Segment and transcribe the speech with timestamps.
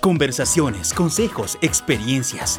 [0.00, 2.58] Conversaciones, consejos, experiencias,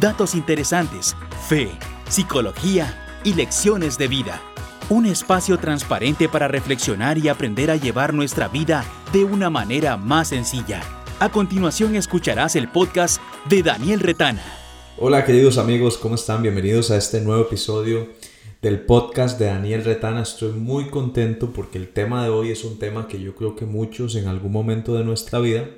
[0.00, 1.14] datos interesantes,
[1.48, 1.70] fe,
[2.08, 4.42] psicología y lecciones de vida.
[4.88, 10.30] Un espacio transparente para reflexionar y aprender a llevar nuestra vida de una manera más
[10.30, 10.82] sencilla.
[11.20, 14.42] A continuación escucharás el podcast de Daniel Retana.
[14.98, 16.42] Hola queridos amigos, ¿cómo están?
[16.42, 18.08] Bienvenidos a este nuevo episodio
[18.62, 20.22] del podcast de Daniel Retana.
[20.22, 23.64] Estoy muy contento porque el tema de hoy es un tema que yo creo que
[23.64, 25.68] muchos en algún momento de nuestra vida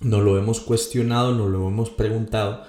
[0.00, 2.64] nos lo hemos cuestionado, nos lo hemos preguntado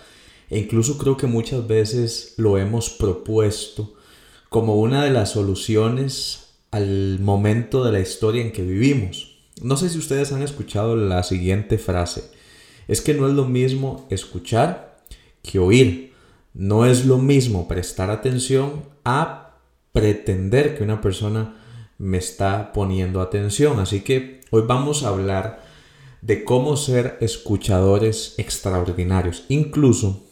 [0.49, 3.93] e incluso creo que muchas veces lo hemos propuesto
[4.49, 9.39] como una de las soluciones al momento de la historia en que vivimos.
[9.61, 12.31] No sé si ustedes han escuchado la siguiente frase.
[12.87, 14.98] Es que no es lo mismo escuchar
[15.41, 16.13] que oír.
[16.53, 19.55] No es lo mismo prestar atención a
[19.93, 21.55] pretender que una persona
[21.98, 23.79] me está poniendo atención.
[23.79, 25.70] Así que hoy vamos a hablar
[26.21, 29.45] de cómo ser escuchadores extraordinarios.
[29.49, 30.23] Incluso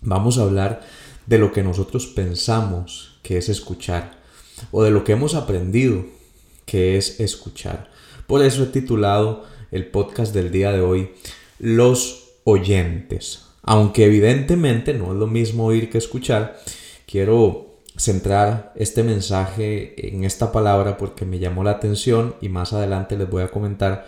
[0.00, 0.82] vamos a hablar
[1.26, 4.18] de lo que nosotros pensamos que es escuchar
[4.70, 6.04] o de lo que hemos aprendido
[6.66, 7.90] que es escuchar.
[8.26, 11.10] Por eso he titulado el podcast del día de hoy
[11.58, 13.46] Los oyentes.
[13.62, 16.60] Aunque evidentemente no es lo mismo oír que escuchar,
[17.06, 23.16] quiero centrar este mensaje en esta palabra porque me llamó la atención y más adelante
[23.16, 24.06] les voy a comentar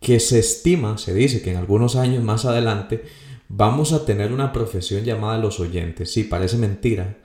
[0.00, 3.04] que se estima, se dice que en algunos años más adelante
[3.48, 6.12] vamos a tener una profesión llamada los oyentes.
[6.12, 7.18] Sí, parece mentira,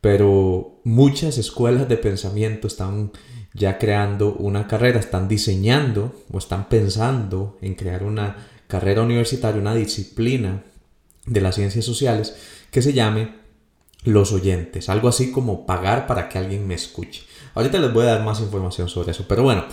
[0.00, 3.12] pero muchas escuelas de pensamiento están
[3.54, 9.74] ya creando una carrera, están diseñando o están pensando en crear una carrera universitaria, una
[9.74, 10.62] disciplina
[11.26, 12.36] de las ciencias sociales
[12.70, 13.40] que se llame
[14.04, 17.24] los oyentes, algo así como pagar para que alguien me escuche.
[17.54, 19.64] Ahorita les voy a dar más información sobre eso, pero bueno,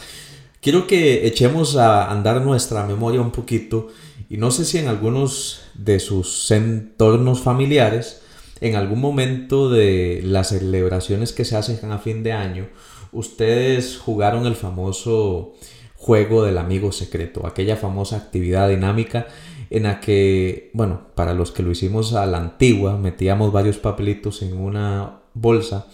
[0.61, 3.87] quiero que echemos a andar nuestra memoria un poquito
[4.29, 8.21] y no sé si en algunos de sus entornos familiares,
[8.59, 12.67] en algún momento de las celebraciones que se hacen a fin de año,
[13.11, 15.53] ustedes jugaron el famoso
[15.95, 19.27] juego del amigo secreto, aquella famosa actividad dinámica
[19.69, 24.41] en la que, bueno, para los que lo hicimos a la antigua, metíamos varios papelitos
[24.41, 25.87] en una bolsa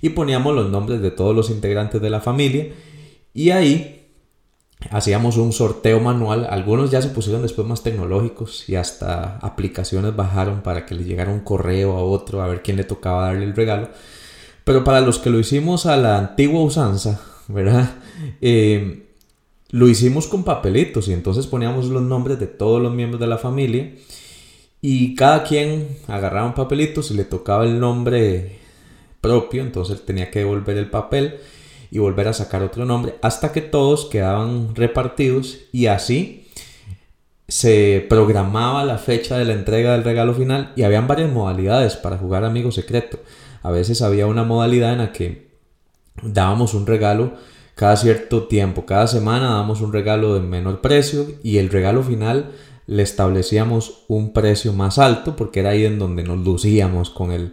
[0.00, 2.68] y poníamos los nombres de todos los integrantes de la familia
[3.34, 4.01] y ahí
[4.90, 6.46] hacíamos un sorteo manual.
[6.50, 11.32] Algunos ya se pusieron después más tecnológicos y hasta aplicaciones bajaron para que le llegara
[11.32, 13.88] un correo a otro a ver quién le tocaba darle el regalo.
[14.64, 17.90] Pero para los que lo hicimos a la antigua usanza, ¿verdad?
[18.40, 19.06] Eh,
[19.70, 23.38] lo hicimos con papelitos y entonces poníamos los nombres de todos los miembros de la
[23.38, 23.90] familia
[24.80, 28.58] y cada quien agarraba un papelito, si le tocaba el nombre
[29.20, 31.36] propio, entonces tenía que devolver el papel
[31.92, 36.48] y volver a sacar otro nombre hasta que todos quedaban repartidos y así
[37.46, 42.16] se programaba la fecha de la entrega del regalo final y habían varias modalidades para
[42.16, 43.18] jugar amigo secreto.
[43.62, 45.48] A veces había una modalidad en la que
[46.22, 47.34] dábamos un regalo
[47.74, 52.52] cada cierto tiempo, cada semana dábamos un regalo de menor precio y el regalo final
[52.86, 57.52] le establecíamos un precio más alto porque era ahí en donde nos lucíamos con el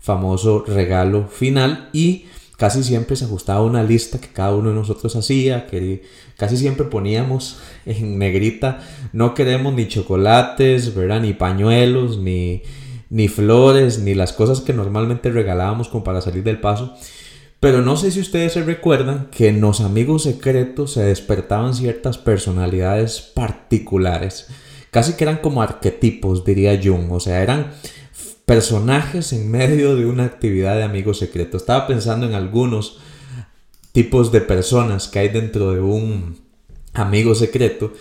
[0.00, 5.14] famoso regalo final y casi siempre se ajustaba una lista que cada uno de nosotros
[5.16, 6.02] hacía, que
[6.36, 8.80] casi siempre poníamos en negrita,
[9.12, 11.20] no queremos ni chocolates, ¿verdad?
[11.20, 12.62] ni pañuelos, ni,
[13.10, 16.94] ni flores, ni las cosas que normalmente regalábamos como para salir del paso.
[17.58, 22.18] Pero no sé si ustedes se recuerdan que en los amigos secretos se despertaban ciertas
[22.18, 24.48] personalidades particulares,
[24.90, 27.72] casi que eran como arquetipos, diría Jung, o sea, eran
[28.46, 31.62] personajes en medio de una actividad de amigos secretos.
[31.62, 32.98] Estaba pensando en algunos
[33.90, 36.38] tipos de personas que hay dentro de un
[36.94, 37.92] amigo secreto.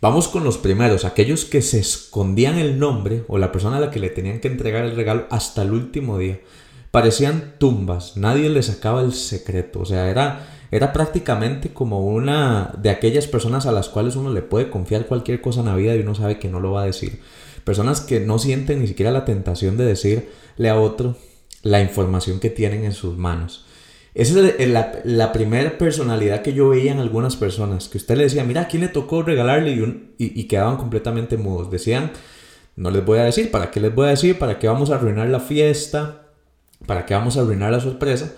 [0.00, 3.90] Vamos con los primeros, aquellos que se escondían el nombre o la persona a la
[3.92, 6.40] que le tenían que entregar el regalo hasta el último día.
[6.90, 12.90] Parecían tumbas, nadie le sacaba el secreto, o sea, era, era prácticamente como una de
[12.90, 16.00] aquellas personas a las cuales uno le puede confiar cualquier cosa en la vida y
[16.00, 17.20] uno sabe que no lo va a decir.
[17.64, 21.16] Personas que no sienten ni siquiera la tentación de decirle a otro
[21.62, 23.64] la información que tienen en sus manos.
[24.14, 28.44] Esa es la, primera personalidad que yo veía en algunas personas, que usted le decía,
[28.44, 29.72] mira, ¿a quién le tocó regalarle?
[29.72, 31.68] Y, y, quedaban completamente mudos.
[31.68, 32.12] Decían,
[32.76, 34.38] no les voy a decir, ¿para qué les voy a decir?
[34.38, 36.28] ¿Para qué vamos a arruinar la fiesta?
[36.86, 38.32] ¿Para qué vamos a arruinar la sorpresa?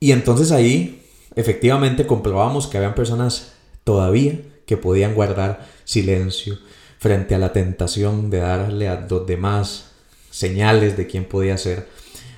[0.00, 1.02] Y entonces ahí,
[1.36, 3.52] efectivamente, comprobamos que habían personas
[3.84, 6.58] todavía que podían guardar silencio,
[7.04, 9.90] frente a la tentación de darle a los demás
[10.30, 11.86] señales de quién podía ser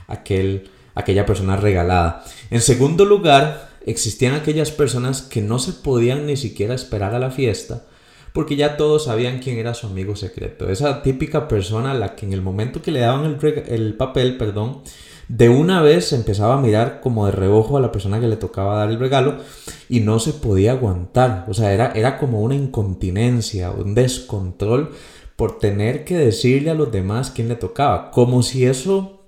[0.09, 2.25] aquel, aquella persona regalada.
[2.51, 7.31] En segundo lugar, existían aquellas personas que no se podían ni siquiera esperar a la
[7.31, 7.85] fiesta
[8.33, 10.69] porque ya todos sabían quién era su amigo secreto.
[10.69, 14.37] Esa típica persona a la que en el momento que le daban el, el papel,
[14.37, 14.83] perdón,
[15.28, 18.76] de una vez empezaba a mirar como de reojo a la persona que le tocaba
[18.76, 19.38] dar el regalo
[19.88, 21.46] y no se podía aguantar.
[21.49, 24.93] O sea, era, era como una incontinencia, un descontrol
[25.34, 29.20] por tener que decirle a los demás quién le tocaba, como si eso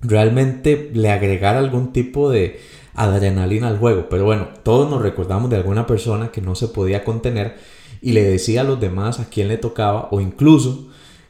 [0.00, 2.60] realmente le agregara algún tipo de
[2.94, 4.08] adrenalina al juego.
[4.10, 7.56] Pero bueno, todos nos recordamos de alguna persona que no se podía contener
[8.02, 10.88] y le decía a los demás a quién le tocaba o incluso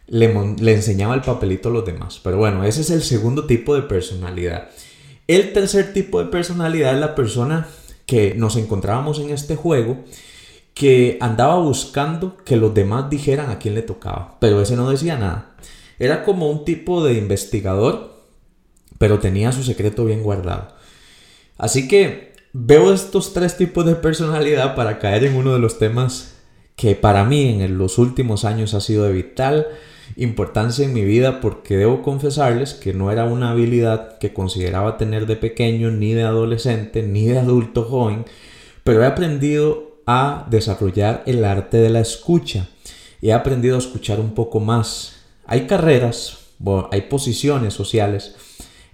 [0.08, 0.26] le,
[0.72, 2.20] enseñaba el papelito a los demás.
[2.22, 4.68] Pero bueno, ese es el segundo tipo de personalidad.
[5.26, 7.66] El tercer tipo de personalidad es la persona
[8.06, 10.04] que nos encontrábamos en este juego
[10.74, 15.16] que andaba buscando que los demás dijeran a quién le tocaba, pero ese no decía
[15.16, 15.56] nada.
[15.98, 18.14] Era como un tipo de investigador,
[18.98, 20.76] pero tenía su secreto bien guardado.
[21.56, 26.34] Así que veo estos tres tipos de personalidad para caer en uno de los temas
[26.76, 29.66] que para mí en los últimos años ha sido vital
[30.16, 35.26] importancia en mi vida porque debo confesarles que no era una habilidad que consideraba tener
[35.26, 38.24] de pequeño, ni de adolescente, ni de adulto joven,
[38.84, 42.68] pero he aprendido a desarrollar el arte de la escucha.
[43.20, 45.16] He aprendido a escuchar un poco más.
[45.46, 46.38] Hay carreras,
[46.90, 48.36] hay posiciones sociales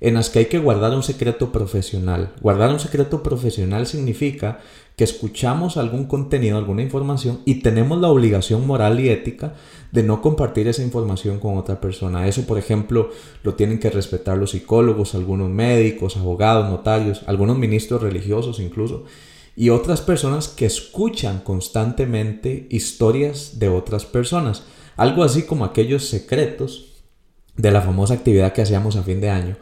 [0.03, 2.33] en las que hay que guardar un secreto profesional.
[2.41, 4.59] Guardar un secreto profesional significa
[4.97, 9.55] que escuchamos algún contenido, alguna información y tenemos la obligación moral y ética
[9.93, 12.27] de no compartir esa información con otra persona.
[12.27, 13.11] Eso, por ejemplo,
[13.45, 19.05] lo tienen que respetar los psicólogos, algunos médicos, abogados, notarios, algunos ministros religiosos incluso,
[19.55, 24.65] y otras personas que escuchan constantemente historias de otras personas.
[24.97, 27.05] Algo así como aquellos secretos
[27.57, 29.57] de la famosa actividad que hacíamos a fin de año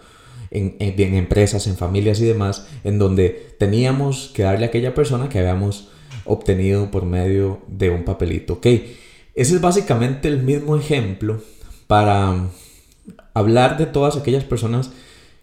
[0.50, 5.38] en, empresas, en familias y demás, en donde teníamos que darle a aquella persona que
[5.38, 5.88] habíamos
[6.24, 8.54] obtenido por medio de un papelito.
[8.54, 11.40] Ok, ese es básicamente el mismo ejemplo
[11.86, 12.48] para
[13.34, 14.90] hablar de todas aquellas personas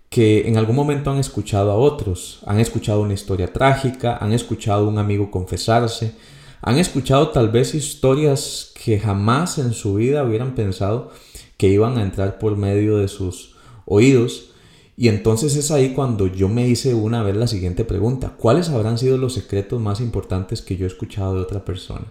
[0.09, 4.85] que en algún momento han escuchado a otros, han escuchado una historia trágica, han escuchado
[4.85, 6.13] a un amigo confesarse,
[6.61, 11.11] han escuchado tal vez historias que jamás en su vida hubieran pensado
[11.57, 13.55] que iban a entrar por medio de sus
[13.85, 14.51] oídos
[14.99, 18.33] y entonces es ahí cuando yo me hice una vez la siguiente pregunta.
[18.35, 22.05] ¿Cuáles habrán sido los secretos más importantes que yo he escuchado de otra persona?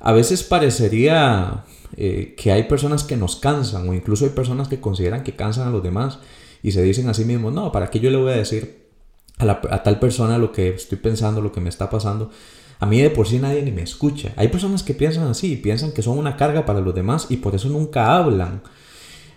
[0.00, 1.64] A veces parecería
[1.98, 5.68] eh, que hay personas que nos cansan o incluso hay personas que consideran que cansan
[5.68, 6.18] a los demás
[6.62, 8.86] y se dicen a sí mismos, no, ¿para qué yo le voy a decir
[9.36, 12.30] a, a tal persona lo que estoy pensando, lo que me está pasando?
[12.80, 14.32] A mí de por sí nadie ni me escucha.
[14.36, 17.54] Hay personas que piensan así, piensan que son una carga para los demás y por
[17.54, 18.62] eso nunca hablan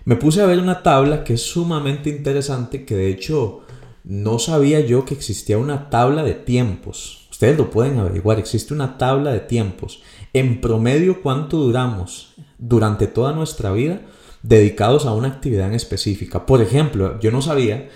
[0.06, 3.62] me puse a ver una tabla que es sumamente interesante, que de hecho
[4.04, 7.28] no sabía yo que existía una tabla de tiempos.
[7.30, 10.02] Ustedes lo pueden averiguar, existe una tabla de tiempos.
[10.34, 14.02] En promedio, ¿cuánto duramos durante toda nuestra vida
[14.44, 16.46] dedicados a una actividad en específica?
[16.46, 17.90] Por ejemplo, yo no sabía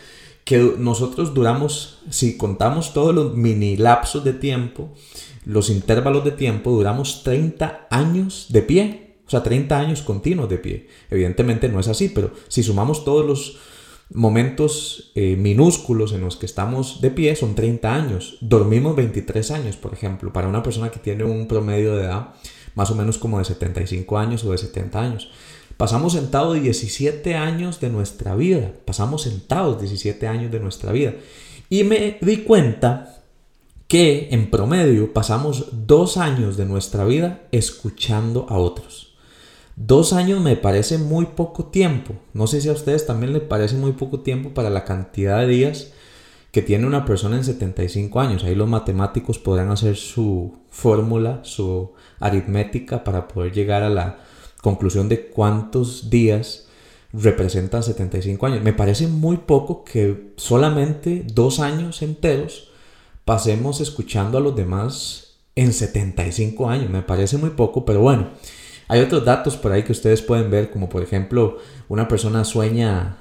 [0.43, 4.93] que nosotros duramos, si contamos todos los mini lapsos de tiempo,
[5.43, 9.04] los intervalos de tiempo, duramos 30 años de pie.
[9.25, 10.87] O sea, 30 años continuos de pie.
[11.09, 13.57] Evidentemente no es así, pero si sumamos todos los
[14.13, 18.37] momentos eh, minúsculos en los que estamos de pie, son 30 años.
[18.41, 22.35] Dormimos 23 años, por ejemplo, para una persona que tiene un promedio de edad
[22.75, 25.29] más o menos como de 75 años o de 70 años.
[25.77, 28.71] Pasamos sentados 17 años de nuestra vida.
[28.85, 31.15] Pasamos sentados 17 años de nuestra vida.
[31.69, 33.23] Y me di cuenta
[33.87, 39.04] que en promedio pasamos dos años de nuestra vida escuchando a otros.
[39.75, 42.15] Dos años me parece muy poco tiempo.
[42.33, 45.47] No sé si a ustedes también les parece muy poco tiempo para la cantidad de
[45.47, 45.91] días
[46.51, 48.45] que tiene una persona en 75 años.
[48.45, 51.91] Ahí los matemáticos podrán hacer su fórmula, su
[52.21, 54.19] aritmética para poder llegar a la
[54.61, 56.67] conclusión de cuántos días
[57.11, 58.63] representan 75 años.
[58.63, 62.69] Me parece muy poco que solamente dos años enteros
[63.25, 66.89] pasemos escuchando a los demás en 75 años.
[66.89, 68.29] Me parece muy poco, pero bueno.
[68.87, 71.57] Hay otros datos por ahí que ustedes pueden ver, como por ejemplo,
[71.89, 73.17] una persona sueña,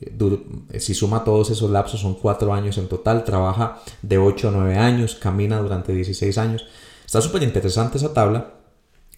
[0.00, 4.52] eh, si suma todos esos lapsos, son cuatro años en total, trabaja de 8 a
[4.52, 6.66] 9 años, camina durante 16 años.
[7.04, 8.54] Está súper interesante esa tabla.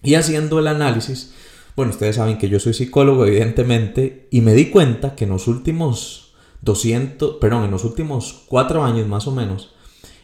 [0.01, 1.33] Y haciendo el análisis,
[1.75, 5.47] bueno, ustedes saben que yo soy psicólogo, evidentemente, y me di cuenta que en los
[5.47, 9.73] últimos 200, perdón, en los últimos 4 años más o menos,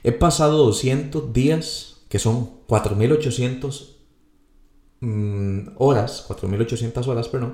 [0.04, 3.97] he pasado 200 días, que son 4800
[5.00, 7.54] Mm, horas, 4.800 horas, perdón,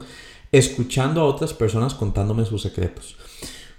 [0.52, 3.18] escuchando a otras personas contándome sus secretos.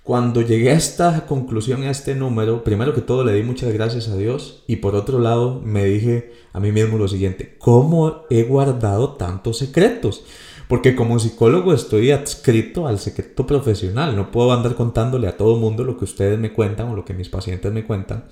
[0.03, 4.09] Cuando llegué a esta conclusión, a este número, primero que todo le di muchas gracias
[4.09, 8.43] a Dios y por otro lado me dije a mí mismo lo siguiente, ¿cómo he
[8.43, 10.25] guardado tantos secretos?
[10.69, 15.85] Porque como psicólogo estoy adscrito al secreto profesional, no puedo andar contándole a todo mundo
[15.85, 18.25] lo que ustedes me cuentan o lo que mis pacientes me cuentan.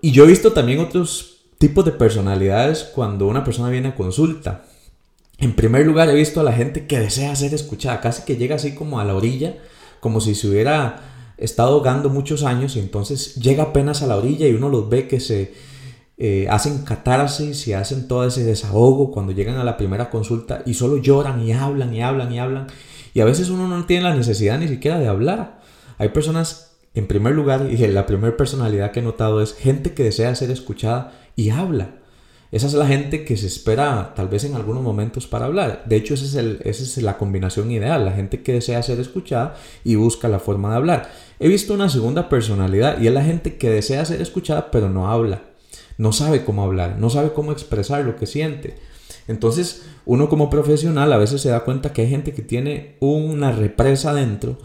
[0.00, 4.64] Y yo he visto también otros tipos de personalidades cuando una persona viene a consulta.
[5.38, 8.56] En primer lugar, he visto a la gente que desea ser escuchada, casi que llega
[8.56, 9.56] así como a la orilla
[10.00, 11.00] como si se hubiera
[11.36, 15.08] estado ahogando muchos años y entonces llega apenas a la orilla y uno los ve
[15.08, 15.52] que se
[16.16, 20.74] eh, hacen catarsis y hacen todo ese desahogo cuando llegan a la primera consulta y
[20.74, 22.66] solo lloran y hablan y hablan y hablan
[23.12, 25.60] y a veces uno no tiene la necesidad ni siquiera de hablar.
[25.98, 30.02] Hay personas, en primer lugar, y la primera personalidad que he notado es gente que
[30.02, 31.90] desea ser escuchada y habla.
[32.52, 35.82] Esa es la gente que se espera tal vez en algunos momentos para hablar.
[35.84, 38.98] De hecho, esa es, el, esa es la combinación ideal, la gente que desea ser
[38.98, 41.10] escuchada y busca la forma de hablar.
[41.38, 45.10] He visto una segunda personalidad y es la gente que desea ser escuchada pero no
[45.10, 45.42] habla.
[45.98, 48.76] No sabe cómo hablar, no sabe cómo expresar lo que siente.
[49.28, 53.52] Entonces, uno como profesional a veces se da cuenta que hay gente que tiene una
[53.52, 54.56] represa dentro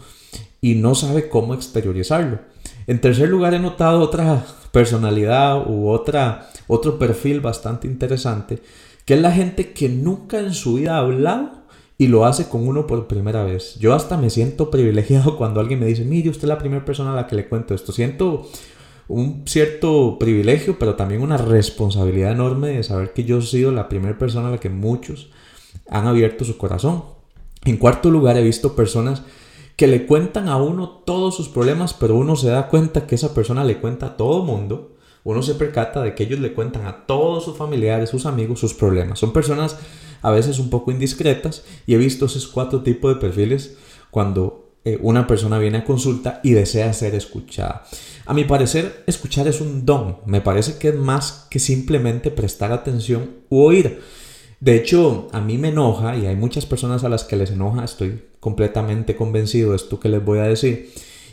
[0.62, 2.38] y no sabe cómo exteriorizarlo.
[2.86, 8.62] En tercer lugar, he notado otra personalidad u otra, otro perfil bastante interesante,
[9.04, 11.62] que es la gente que nunca en su vida ha hablado
[11.98, 13.76] y lo hace con uno por primera vez.
[13.80, 17.12] Yo hasta me siento privilegiado cuando alguien me dice, mire, usted es la primera persona
[17.12, 17.92] a la que le cuento esto.
[17.92, 18.48] Siento
[19.08, 23.88] un cierto privilegio, pero también una responsabilidad enorme de saber que yo he sido la
[23.88, 25.30] primera persona a la que muchos
[25.88, 27.02] han abierto su corazón.
[27.64, 29.22] En cuarto lugar, he visto personas
[29.76, 33.34] que le cuentan a uno todos sus problemas, pero uno se da cuenta que esa
[33.34, 34.96] persona le cuenta a todo mundo.
[35.24, 38.74] Uno se percata de que ellos le cuentan a todos sus familiares, sus amigos, sus
[38.74, 39.18] problemas.
[39.18, 39.78] Son personas
[40.20, 43.76] a veces un poco indiscretas y he visto esos cuatro tipos de perfiles
[44.10, 47.84] cuando eh, una persona viene a consulta y desea ser escuchada.
[48.26, 50.18] A mi parecer, escuchar es un don.
[50.26, 54.00] Me parece que es más que simplemente prestar atención u oír.
[54.62, 57.82] De hecho, a mí me enoja, y hay muchas personas a las que les enoja,
[57.82, 60.92] estoy completamente convencido de esto que les voy a decir,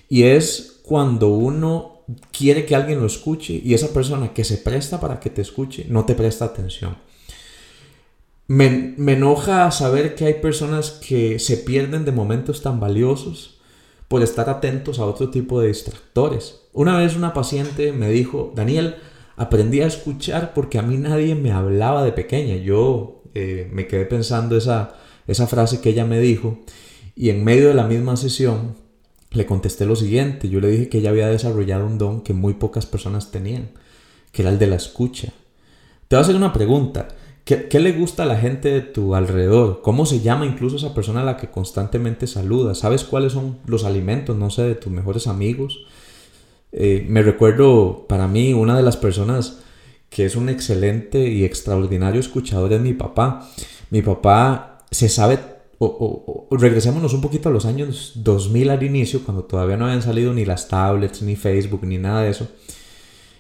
[0.09, 5.00] y es cuando uno quiere que alguien lo escuche y esa persona que se presta
[5.00, 6.98] para que te escuche no te presta atención.
[8.48, 13.59] Me, me enoja saber que hay personas que se pierden de momentos tan valiosos
[14.07, 16.62] por estar atentos a otro tipo de distractores.
[16.74, 18.95] Una vez una paciente me dijo, Daniel,
[19.39, 22.57] aprendí a escuchar porque a mí nadie me hablaba de pequeña.
[22.57, 24.95] Yo eh, me quedé pensando esa,
[25.27, 26.59] esa frase que ella me dijo
[27.15, 28.75] y en medio de la misma sesión
[29.31, 30.50] le contesté lo siguiente.
[30.50, 33.71] Yo le dije que ella había desarrollado un don que muy pocas personas tenían,
[34.31, 35.33] que era el de la escucha.
[36.07, 37.09] Te voy a hacer una pregunta.
[37.45, 39.81] ¿Qué, ¿Qué, le gusta a la gente de tu alrededor?
[39.81, 42.79] ¿Cómo se llama incluso esa persona a la que constantemente saludas?
[42.79, 45.86] ¿Sabes cuáles son los alimentos, no sé, de tus mejores amigos?
[46.71, 49.62] Eh, me recuerdo para mí una de las personas
[50.10, 53.48] que es un excelente y extraordinario escuchador, es mi papá.
[53.89, 55.39] Mi papá se sabe,
[55.78, 60.34] o, regresémonos un poquito a los años 2000 al inicio, cuando todavía no habían salido
[60.34, 62.48] ni las tablets, ni Facebook, ni nada de eso.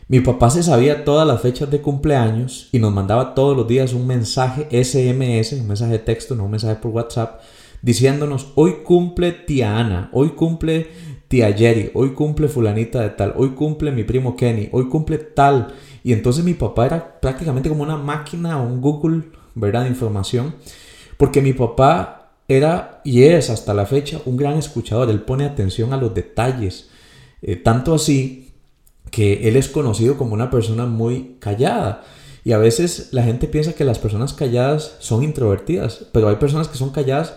[0.07, 3.93] Mi papá se sabía todas las fechas de cumpleaños y nos mandaba todos los días
[3.93, 7.41] un mensaje SMS, un mensaje de texto, no un mensaje por WhatsApp,
[7.83, 10.87] diciéndonos, hoy cumple tía Ana, hoy cumple
[11.27, 15.75] tía Jerry, hoy cumple fulanita de tal, hoy cumple mi primo Kenny, hoy cumple tal.
[16.03, 19.23] Y entonces mi papá era prácticamente como una máquina o un Google,
[19.55, 19.83] ¿verdad?
[19.83, 20.55] De información.
[21.17, 25.09] Porque mi papá era y es hasta la fecha un gran escuchador.
[25.09, 26.89] Él pone atención a los detalles.
[27.41, 28.53] Eh, tanto así
[29.11, 32.03] que él es conocido como una persona muy callada.
[32.43, 36.05] Y a veces la gente piensa que las personas calladas son introvertidas.
[36.11, 37.33] Pero hay personas que son calladas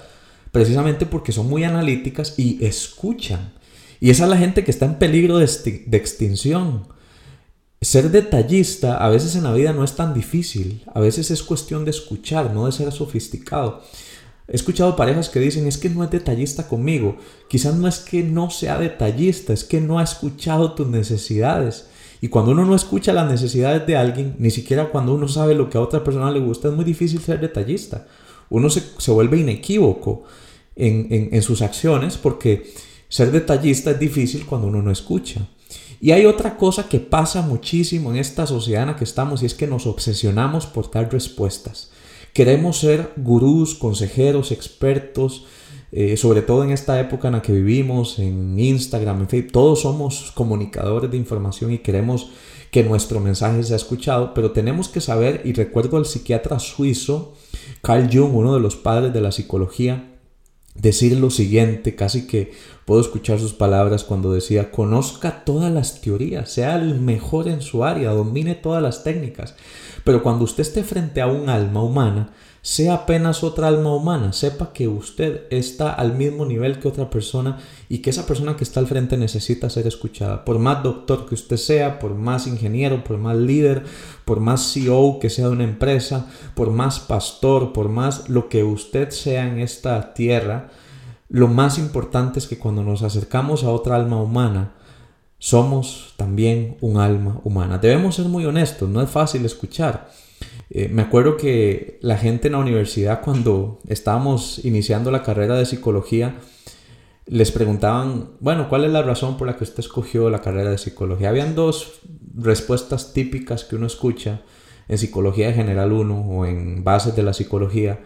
[0.52, 3.52] precisamente porque son muy analíticas y escuchan.
[4.00, 5.47] Y esa es la gente que está en peligro de,
[5.87, 6.87] de extinción
[7.83, 11.85] ser detallista a veces en la vida no es tan difícil, a veces es cuestión
[11.85, 13.83] de escuchar, no de ser sofisticado.
[14.47, 17.17] He escuchado parejas que dicen es que no es detallista conmigo,
[17.49, 21.89] quizás no es que no sea detallista, es que no ha escuchado tus necesidades.
[22.21, 25.69] Y cuando uno no escucha las necesidades de alguien, ni siquiera cuando uno sabe lo
[25.69, 28.07] que a otra persona le gusta, es muy difícil ser detallista.
[28.49, 30.23] Uno se, vuelve inequívoco
[30.77, 32.73] en, en sus acciones porque
[33.09, 35.49] ser detallista es difícil cuando uno no escucha.
[36.02, 39.47] Y hay otra cosa que pasa muchísimo en esta sociedad en la que estamos y
[39.47, 41.92] es que nos obsesionamos por dar respuestas.
[42.32, 45.47] Queremos ser gurús, consejeros, expertos,
[45.92, 49.82] eh, sobre todo en esta época en la que vivimos, en Instagram, en Facebook, todos
[49.82, 52.32] somos comunicadores de información y queremos
[52.73, 57.35] que nuestro mensaje sea escuchado, pero tenemos que saber, y recuerdo al psiquiatra suizo
[57.80, 60.12] Carl Jung, uno de los padres de la psicología,
[60.75, 62.52] decir lo siguiente, casi que
[62.85, 67.85] Puedo escuchar sus palabras cuando decía, conozca todas las teorías, sea el mejor en su
[67.85, 69.55] área, domine todas las técnicas.
[70.05, 72.31] Pero cuando usted esté frente a un alma humana,
[72.62, 77.59] sea apenas otra alma humana, sepa que usted está al mismo nivel que otra persona
[77.88, 80.45] y que esa persona que está al frente necesita ser escuchada.
[80.45, 83.83] Por más doctor que usted sea, por más ingeniero, por más líder,
[84.25, 88.62] por más CEO que sea de una empresa, por más pastor, por más lo que
[88.62, 90.71] usted sea en esta tierra,
[91.28, 94.75] lo más importante es que cuando nos acercamos a otra alma humana,
[95.38, 97.78] somos también un alma humana.
[97.78, 100.09] Debemos ser muy honestos, no es fácil escuchar.
[100.71, 105.66] Eh, me acuerdo que la gente en la universidad cuando estábamos iniciando la carrera de
[105.66, 106.38] psicología,
[107.26, 110.78] les preguntaban, bueno, ¿cuál es la razón por la que usted escogió la carrera de
[110.78, 111.28] psicología?
[111.28, 112.00] Habían dos
[112.35, 114.42] respuestas típicas que uno escucha
[114.88, 118.00] en psicología general 1 o en bases de la psicología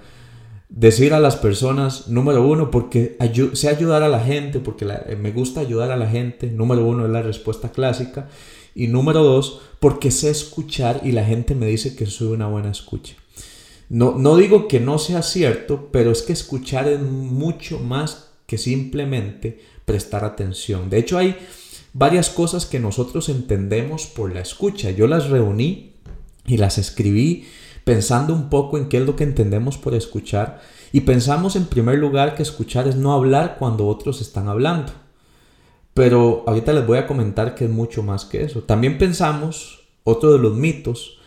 [0.68, 3.16] decir a las personas, número uno, porque
[3.52, 7.06] sé ayudar a la gente, porque eh, me gusta ayudar a la gente, número uno
[7.06, 8.28] es la respuesta clásica,
[8.74, 12.70] y número dos, porque sé escuchar y la gente me dice que soy una buena
[12.70, 13.14] escucha.
[13.88, 18.58] No, no digo que no sea cierto, pero es que escuchar es mucho más que
[18.58, 20.90] simplemente prestar atención.
[20.90, 21.36] De hecho, hay
[21.92, 24.90] varias cosas que nosotros entendemos por la escucha.
[24.90, 25.92] Yo las reuní
[26.46, 27.46] y las escribí
[27.84, 30.60] pensando un poco en qué es lo que entendemos por escuchar
[30.92, 34.92] y pensamos en primer lugar que escuchar es no hablar cuando otros están hablando.
[35.96, 38.62] Pero ahorita les voy a comentar que es mucho más que eso.
[38.62, 41.18] También pensamos, otro de los mitos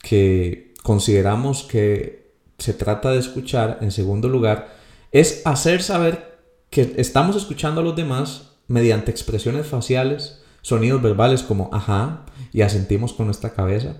[0.00, 4.74] que consideramos que se trata de escuchar, en segundo lugar,
[5.12, 6.38] es hacer saber
[6.70, 13.12] que estamos escuchando a los demás mediante expresiones faciales, sonidos verbales como ajá y asentimos
[13.12, 13.96] con nuestra cabeza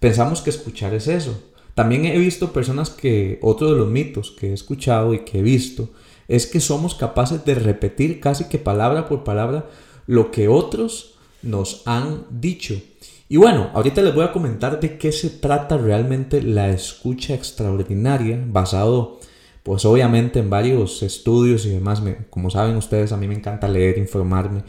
[0.00, 1.42] Pensamos que escuchar es eso.
[1.74, 5.42] También he visto personas que, otro de los mitos que he escuchado y que he
[5.42, 5.90] visto,
[6.28, 9.66] es que somos capaces de repetir casi que palabra por palabra
[10.06, 12.74] lo que otros nos han dicho.
[13.28, 18.40] Y bueno, ahorita les voy a comentar de qué se trata realmente la escucha extraordinaria,
[18.46, 19.18] basado
[19.62, 22.00] pues obviamente en varios estudios y demás.
[22.30, 24.62] como saben ustedes, a mí me encanta leer, informarme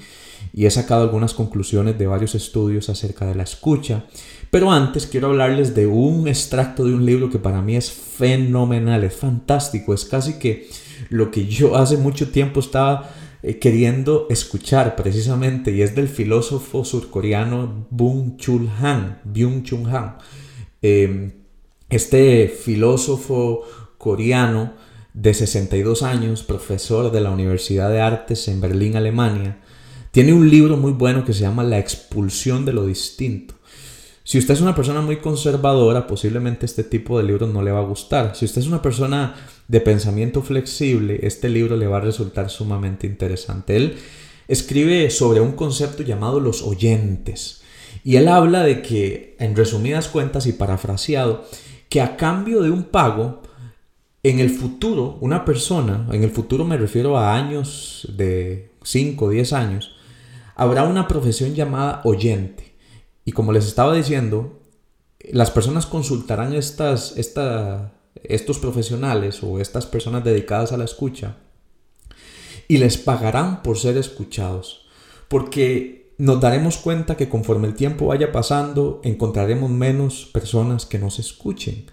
[0.54, 4.06] y he sacado algunas conclusiones de varios estudios acerca de la escucha.
[4.50, 9.04] Pero antes quiero hablarles de un extracto de un libro que para mí es fenomenal,
[9.04, 10.68] es fantástico, es casi que
[11.10, 13.10] lo que yo hace mucho tiempo estaba
[13.44, 20.18] eh, queriendo escuchar precisamente y es del filósofo surcoreano Byung Chul Han, Byung Chul Han.
[20.82, 21.32] Em,
[21.90, 23.64] este filósofo
[23.98, 24.74] coreano
[25.14, 29.60] de 62 años, profesor de la Universidad de Artes en Berlín, Alemania,
[30.12, 33.56] tiene un libro muy bueno que se llama La expulsión de lo distinto.
[34.24, 37.80] Si usted es una persona muy conservadora, posiblemente este tipo de libros no le va
[37.80, 38.36] a gustar.
[38.36, 39.36] Si usted es una persona
[39.68, 43.76] de pensamiento flexible, este libro le va a resultar sumamente interesante.
[43.76, 43.98] Él
[44.48, 47.62] escribe sobre un concepto llamado los oyentes.
[48.04, 51.46] Y él habla de que, en resumidas cuentas y parafraseado,
[51.90, 53.42] que a cambio de un pago,
[54.24, 59.30] en el futuro, una persona, en el futuro me refiero a años de 5 o
[59.30, 59.96] 10 años,
[60.56, 62.76] habrá una profesión llamada oyente.
[63.26, 64.60] Y como les estaba diciendo,
[65.32, 67.18] las personas consultarán estas,
[68.24, 71.38] estos profesionales o estas personas dedicadas a la escucha
[72.68, 74.88] y les pagarán por ser escuchados.
[75.28, 81.20] Porque nos daremos cuenta que conforme el tiempo vaya pasando, encontraremos menos personas que nos
[81.20, 81.86] escuchen.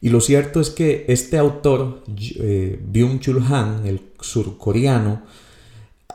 [0.00, 2.02] Y lo cierto es que este autor,
[2.38, 5.22] eh, Byung-Chul Han, el surcoreano,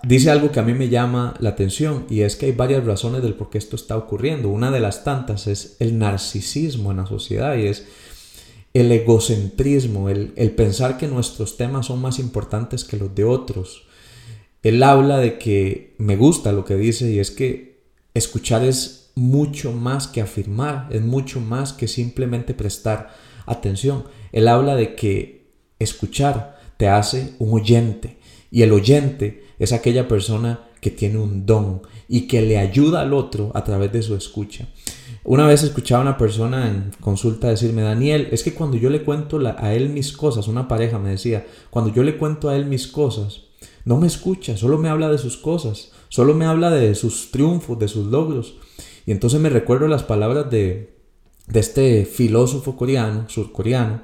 [0.04, 3.22] dice algo que a mí me llama la atención y es que hay varias razones
[3.22, 4.50] del por qué esto está ocurriendo.
[4.50, 7.86] Una de las tantas es el narcisismo en la sociedad y es
[8.76, 13.88] el egocentrismo, el, pensar que nuestros temas son más importantes que los de otros.
[14.64, 17.80] Él habla de que me gusta lo que dice y es que
[18.14, 24.04] escuchar es mucho más que afirmar, es mucho más que simplemente prestar atención.
[24.34, 25.48] Él habla de que
[25.80, 28.18] escuchar te hace un oyente
[28.52, 33.14] y el oyente es aquella persona que tiene un don y que le ayuda al
[33.14, 34.68] otro a través de su escucha.
[35.28, 39.04] Una vez escuchaba a una persona en consulta decirme, Daniel, es que cuando yo le
[39.04, 42.68] cuento a él mis cosas, una pareja me decía, cuando yo le cuento a él
[42.68, 43.42] mis cosas,
[43.86, 47.80] no me escucha, solo me habla de sus cosas, solo me habla de sus triunfos,
[47.80, 48.58] de sus logros.
[49.08, 50.96] Y entonces me recuerdo las palabras de,
[51.48, 54.04] de este filósofo coreano, surcoreano,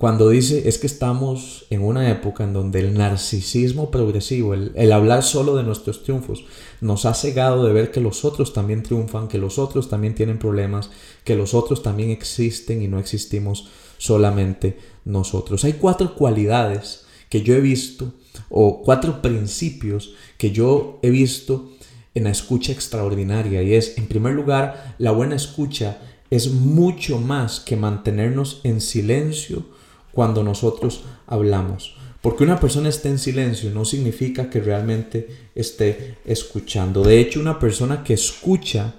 [0.00, 5.22] cuando dice es que estamos en una época en donde el narcisismo progresivo, el, hablar
[5.22, 6.46] solo de nuestros triunfos,
[6.80, 10.38] nos ha cegado de ver que los otros también triunfan, que los otros también tienen
[10.38, 10.88] problemas,
[11.22, 15.64] que los otros también existen y no existimos solamente nosotros.
[15.64, 18.14] Hay cuatro cualidades que yo he visto
[18.48, 21.72] o cuatro principios que yo he visto
[22.14, 25.98] en la escucha extraordinaria y es, en primer lugar, la buena escucha
[26.30, 29.78] es mucho más que mantenernos en silencio
[30.12, 31.96] cuando nosotros hablamos.
[32.20, 37.02] Porque una persona esté en silencio no significa que realmente esté escuchando.
[37.02, 38.94] De hecho, una persona que escucha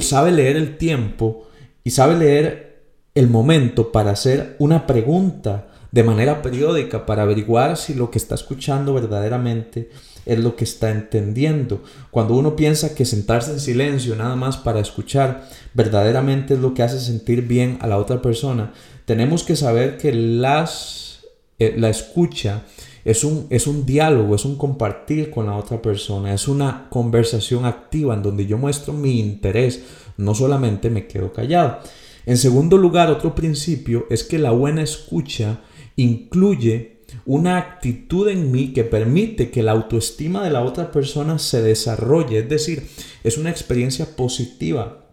[0.00, 1.48] sabe leer el tiempo
[1.82, 2.82] y sabe leer
[3.14, 8.34] el momento para hacer una pregunta de manera periódica para averiguar si lo que está
[8.34, 9.90] escuchando verdaderamente
[10.26, 11.82] es lo que está entendiendo.
[12.10, 16.82] Cuando uno piensa que sentarse en silencio nada más para escuchar verdaderamente es lo que
[16.82, 18.72] hace sentir bien a la otra persona,
[19.10, 21.26] tenemos que saber que las,
[21.58, 22.62] eh, la escucha
[23.04, 27.64] es un, es un diálogo, es un compartir con la otra persona, es una conversación
[27.64, 29.82] activa en donde yo muestro mi interés,
[30.16, 31.80] no solamente me quedo callado.
[32.24, 35.58] En segundo lugar, otro principio es que la buena escucha
[35.96, 41.62] incluye una actitud en mí que permite que la autoestima de la otra persona se
[41.62, 42.86] desarrolle, es decir,
[43.24, 45.04] es una experiencia positiva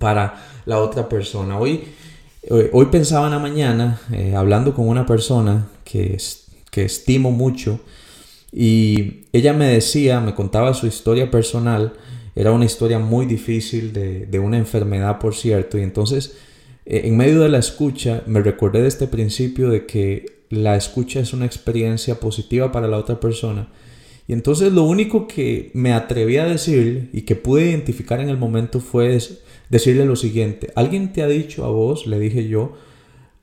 [0.00, 1.56] para la otra persona.
[1.56, 1.84] Hoy,
[2.72, 6.16] hoy, pensaba en la mañana, eh, hablando con una persona que,
[6.70, 7.80] que estimo mucho,
[8.52, 11.92] y ella me decía, me contaba su historia personal,
[12.34, 16.36] era una historia muy difícil de, de una enfermedad, por cierto, y entonces
[16.90, 21.20] eh, en medio de la escucha me recordé de este principio de que la escucha
[21.20, 23.68] es una experiencia positiva para la otra persona.
[24.26, 28.38] Y entonces lo único que me atreví a decir y que pude identificar en el
[28.38, 29.18] momento fue
[29.70, 30.72] decirle lo siguiente.
[30.74, 32.74] ¿Alguien te ha dicho a vos, le dije yo,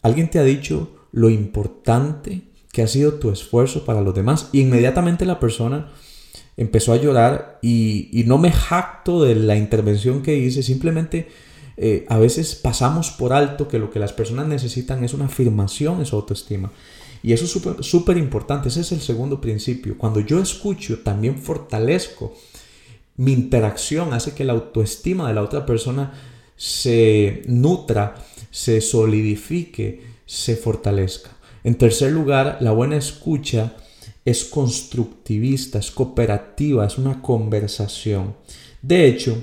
[0.02, 4.50] alguien te ha dicho lo importante que ha sido tu esfuerzo para los demás?
[4.52, 5.92] Y inmediatamente la persona
[6.58, 11.28] empezó a llorar y, y no me jacto de la intervención que hice, simplemente
[11.78, 16.00] eh, a veces pasamos por alto que lo que las personas necesitan es una afirmación
[16.00, 16.72] en su autoestima.
[17.22, 19.98] Y eso es súper importante, ese es el segundo principio.
[19.98, 22.36] Cuando yo escucho, también fortalezco
[23.18, 26.14] mi interacción, hace que la autoestima de la otra persona
[26.56, 28.16] se nutra,
[28.52, 31.32] se solidifique, se fortalezca.
[31.64, 33.74] En tercer lugar, la buena escucha
[34.24, 38.36] es constructivista, es cooperativa, es una conversación.
[38.82, 39.38] De hecho,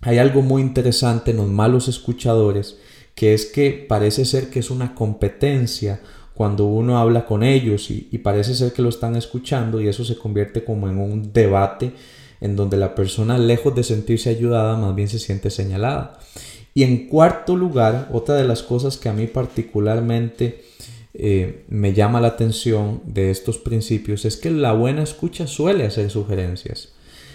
[0.00, 2.78] hay algo muy interesante en los malos escuchadores,
[3.14, 6.00] que es que parece ser que es una competencia
[6.34, 10.16] cuando uno habla con ellos y, parece ser que lo están escuchando y eso se
[10.16, 11.92] convierte como en un debate
[12.40, 16.18] en donde la persona lejos de sentirse ayudada más bien se siente señalada.
[16.74, 20.62] Y en cuarto lugar, otra de las cosas que a mí particularmente
[21.14, 26.10] eh, me llama la atención de estos principios es que la buena escucha suele hacer
[26.10, 26.92] sugerencias.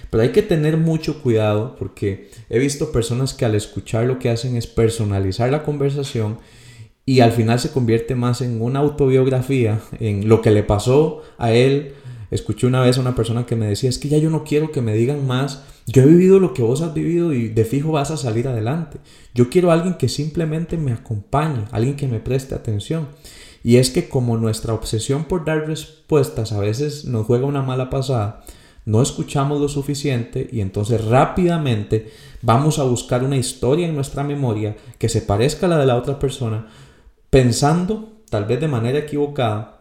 [0.09, 4.29] Pero hay que tener mucho cuidado porque he visto personas que al escuchar lo que
[4.29, 6.37] hacen es personalizar la conversación
[7.05, 11.51] y al final se convierte más en una autobiografía, en lo que le pasó a
[11.51, 11.93] él.
[12.33, 14.71] Escuché una vez a una persona que me decía, es que ya yo no quiero
[14.71, 17.91] que me digan más, yo he vivido lo que vos has vivido y de fijo
[17.91, 18.97] vas a salir adelante.
[19.33, 23.09] Yo quiero a alguien que simplemente me acompañe, alguien que me preste atención.
[23.63, 27.89] Y es que como nuestra obsesión por dar respuestas a veces nos juega una mala
[27.89, 28.43] pasada,
[28.85, 34.75] no escuchamos lo suficiente y entonces rápidamente vamos a buscar una historia en nuestra memoria
[34.97, 36.67] que se parezca a la de la otra persona,
[37.29, 39.72] pensando, tal vez de manera equivocada,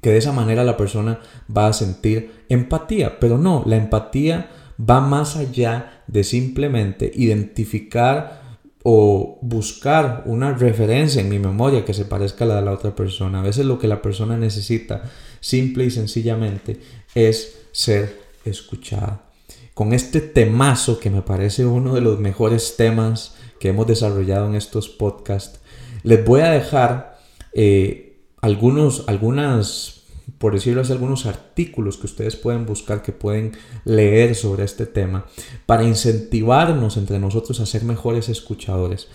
[0.00, 1.20] que de esa manera la persona
[1.54, 3.18] va a sentir empatía.
[3.20, 8.40] Pero no, la empatía va más allá de simplemente identificar
[8.82, 12.94] o buscar una referencia en mi memoria que se parezca a la de la otra
[12.94, 13.40] persona.
[13.40, 15.02] A veces lo que la persona necesita,
[15.40, 16.80] simple y sencillamente,
[17.14, 19.22] es ser escuchada.
[19.74, 24.54] Con este temazo que me parece uno de los mejores temas que hemos desarrollado en
[24.54, 25.60] estos podcasts,
[26.02, 27.18] les voy a dejar
[27.52, 28.09] eh,
[28.40, 30.02] algunos, algunas,
[30.38, 33.52] por decirlo así, algunos artículos que ustedes pueden buscar, que pueden
[33.84, 35.26] leer sobre este tema,
[35.66, 39.08] para incentivarnos entre nosotros a ser mejores escuchadores.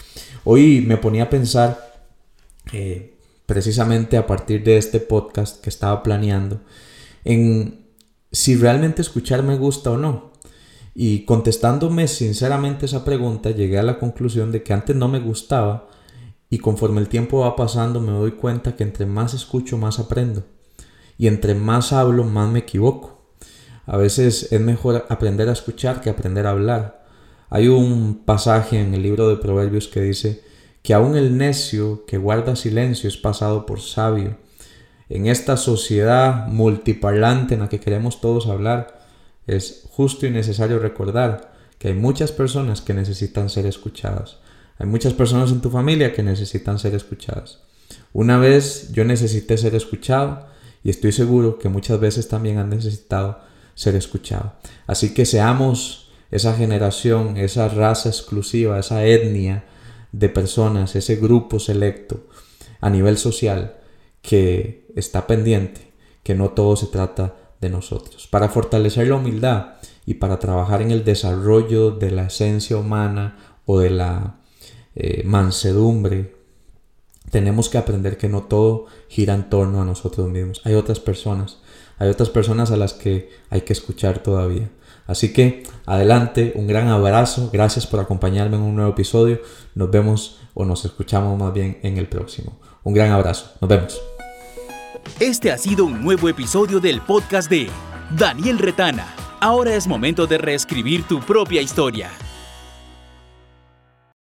[0.44, 2.06] Hoy me ponía a pensar,
[2.74, 6.62] eh, precisamente a partir de este podcast que estaba planeando,
[7.24, 7.86] en
[8.32, 10.34] si realmente escuchar me gusta o no.
[10.94, 15.90] Y contestándome sinceramente esa pregunta, llegué a la conclusión de que antes no me gustaba
[16.50, 20.44] y conforme el tiempo va pasando me doy cuenta que entre más escucho más aprendo
[21.18, 23.22] y entre más hablo más me equivoco.
[23.86, 27.06] A veces es mejor aprender a escuchar que aprender a hablar.
[27.50, 30.44] Hay un pasaje en el libro de Proverbios que dice
[30.82, 34.38] que aún el necio que guarda silencio es pasado por sabio
[35.10, 39.06] en esta sociedad multiparlante en la que queremos todos hablar,
[39.46, 44.38] es justo y necesario recordar que hay muchas personas que necesitan ser escuchadas.
[44.78, 47.60] Hay muchas personas en tu familia que necesitan ser escuchadas.
[48.14, 50.48] Una vez yo necesité ser escuchado
[50.84, 53.40] y estoy seguro que muchas veces también han necesitado
[53.74, 54.52] ser escuchados.
[54.88, 59.66] Así que seamos esa generación, esa raza exclusiva, esa etnia
[60.12, 62.28] de personas, ese grupo selecto
[62.82, 63.78] a nivel social
[64.22, 65.92] que está pendiente,
[66.24, 68.28] que no todo se trata de nosotros.
[68.28, 73.80] Para fortalecer la humildad y para trabajar en el desarrollo de la esencia humana o
[73.80, 74.36] de la
[74.96, 76.34] eh, mansedumbre,
[77.32, 80.62] tenemos que aprender que no todo gira en torno a nosotros mismos.
[80.64, 81.60] Hay otras personas,
[81.98, 84.70] hay otras personas a las que hay que escuchar todavía.
[85.08, 89.42] Así que adelante, un gran abrazo, gracias por acompañarme en un nuevo episodio.
[89.76, 92.60] Nos vemos o nos escuchamos más bien en el próximo.
[92.84, 94.02] Un gran abrazo, nos vemos.
[95.20, 97.70] Este ha sido un nuevo episodio del podcast de
[98.18, 99.14] Daniel Retana.
[99.40, 102.10] Ahora es momento de reescribir tu propia historia.